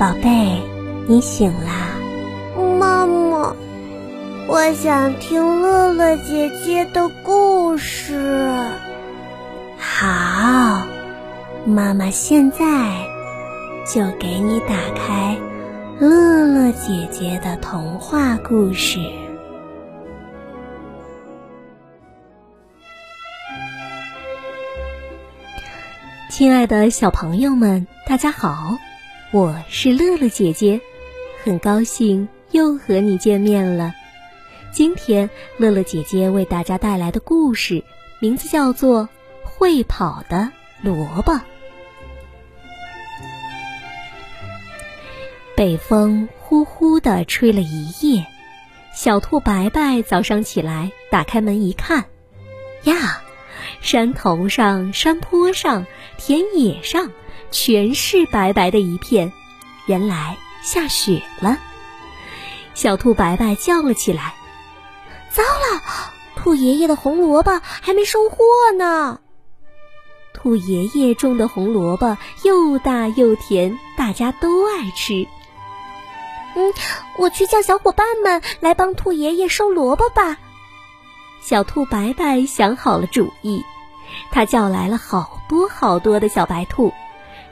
[0.00, 0.62] 宝贝，
[1.06, 1.90] 你醒啦？
[2.78, 3.54] 妈妈，
[4.48, 8.18] 我想听乐乐姐姐的故事。
[9.78, 10.86] 好，
[11.66, 12.56] 妈妈现在
[13.86, 15.36] 就给你打开
[15.98, 18.98] 乐乐姐姐的童话故事。
[26.30, 28.78] 亲爱的小朋友们，大家好，
[29.32, 30.80] 我是乐乐姐姐，
[31.44, 33.94] 很高兴又和你见面了。
[34.72, 37.84] 今天乐乐姐姐为大家带来的故事
[38.18, 39.02] 名字叫做
[39.44, 40.50] 《会跑的
[40.82, 41.32] 萝卜》。
[45.54, 48.26] 北风呼呼地吹了一夜，
[48.92, 52.04] 小兔白白早上起来，打开门一看，
[52.82, 53.22] 呀！
[53.80, 55.86] 山头上、山坡上、
[56.18, 57.10] 田野上，
[57.50, 59.32] 全是白白的一片。
[59.86, 61.58] 原来下雪了。
[62.74, 64.34] 小兔白白叫了起来
[65.30, 65.82] ：“糟了，
[66.36, 68.44] 兔爷爷的红萝卜还没收获
[68.76, 69.18] 呢！”
[70.32, 75.26] 兔爷爷种的红萝卜又大又甜，大家都爱吃。
[76.54, 76.72] 嗯，
[77.18, 80.38] 我去叫小伙伴们来帮兔爷爷收萝卜吧。
[81.42, 83.64] 小兔白白想好了主意，
[84.30, 86.92] 他叫来了好多好多的小白兔，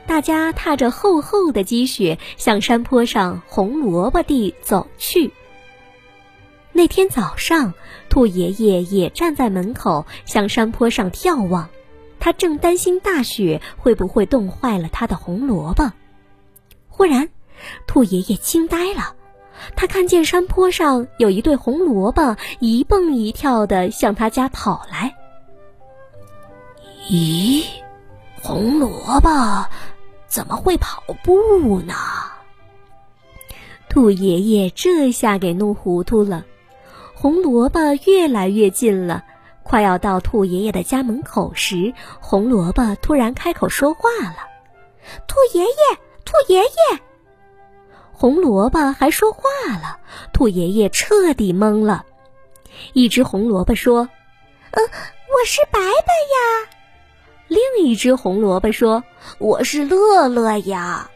[0.06, 5.32] 大家踏着厚厚的积雪向山坡上红萝卜地走去。
[6.72, 7.74] 那天早上，
[8.08, 11.68] 兔爷爷也站在门口向山坡上眺望，
[12.20, 15.92] 他正担心大雪会不会冻坏了他的红萝卜。
[16.88, 17.28] 忽然，
[17.86, 19.14] 兔爷爷惊呆了。
[19.74, 25.16] 他看见山坡上有一对红萝卜一蹦一跳地向他家跑来。
[27.10, 27.64] 咦，
[28.42, 29.66] 红萝卜
[30.26, 31.94] 怎么会跑步呢？
[33.88, 36.44] 兔爷爷这下给弄糊涂了。
[37.14, 39.24] 红萝卜越来越近了，
[39.62, 44.36] 快要到兔爷爷的家门口时，红萝卜突然开口说话了
[45.26, 47.00] ：“兔爷爷，兔爷爷。”
[48.12, 49.40] 红萝卜还说话
[49.72, 49.98] 了，
[50.34, 52.04] 兔爷爷彻底懵了。
[52.92, 54.10] 一只红萝卜说
[54.72, 56.68] ：“嗯，我是白白呀。”
[57.48, 59.02] 另一只红萝卜说
[59.38, 61.10] ：“我是乐乐呀。”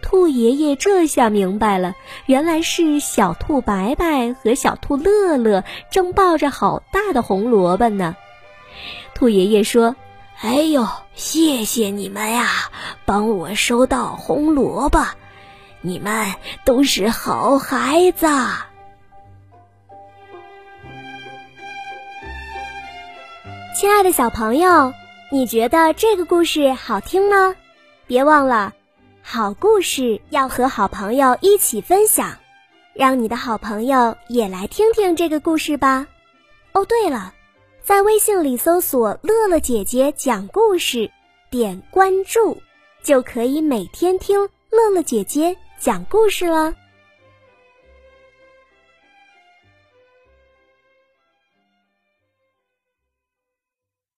[0.00, 1.94] 兔爷爷这下明白了，
[2.26, 8.16] 原来是小兔白白和小兔乐乐正抱着好大的红萝卜呢。
[9.14, 9.94] 兔爷爷说
[10.40, 12.48] ：“哎呦，谢谢你们呀，
[13.04, 15.04] 帮我收到红萝卜。”
[15.84, 18.28] 你们都是好孩子，
[23.74, 24.92] 亲爱的小朋友，
[25.32, 27.56] 你觉得这个故事好听吗？
[28.06, 28.70] 别忘了，
[29.22, 32.36] 好故事要和好朋友一起分享，
[32.92, 36.06] 让你的好朋友也来听听这个故事吧。
[36.72, 37.32] 哦，对了，
[37.82, 41.10] 在微信里搜索“乐乐姐姐讲故事”，
[41.48, 42.54] 点关注，
[43.02, 44.38] 就可以每天听
[44.68, 45.56] 乐乐姐姐。
[45.78, 46.74] 讲故事了。